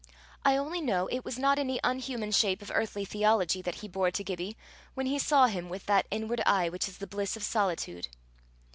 I 0.43 0.57
only 0.57 0.81
know 0.81 1.05
it 1.11 1.23
was 1.23 1.37
not 1.37 1.59
any 1.59 1.79
unhuman 1.83 2.31
shape 2.31 2.63
of 2.63 2.71
earthly 2.73 3.05
theology 3.05 3.61
that 3.61 3.75
he 3.85 3.87
bore 3.87 4.09
to 4.09 4.23
Gibbie, 4.23 4.57
when 4.95 5.05
he 5.05 5.19
saw 5.19 5.45
him 5.45 5.69
with 5.69 5.85
"that 5.85 6.07
inward 6.09 6.41
eye, 6.43 6.69
which 6.69 6.87
is 6.89 6.97
the 6.97 7.05
bliss 7.05 7.37
of 7.37 7.43
solitude." 7.43 8.07